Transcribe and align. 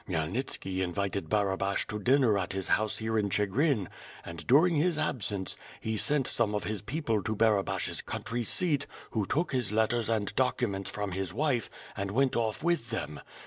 Rhmyelnitski 0.09 0.79
invited 0.83 1.29
Barabash 1.29 1.85
to 1.89 1.99
dinner 1.99 2.35
at 2.39 2.53
his 2.53 2.69
house 2.69 2.97
here 2.97 3.19
in 3.19 3.29
Chigrin, 3.29 3.87
and 4.25 4.47
during 4.47 4.77
his 4.77 4.97
absence, 4.97 5.55
he 5.79 5.95
sent 5.95 6.25
some 6.25 6.55
of 6.55 6.63
his 6.63 6.81
people 6.81 7.21
to 7.21 7.35
Barabash's 7.35 8.01
country 8.01 8.43
seat, 8.43 8.87
who 9.11 9.27
took 9.27 9.51
his 9.51 9.71
letters 9.71 10.09
and 10.09 10.35
documents 10.35 10.89
from 10.89 11.11
his 11.11 11.35
wife, 11.35 11.69
and 11.95 12.09
went 12.09 12.35
off 12.35 12.63
with 12.63 12.89
them. 12.89 13.19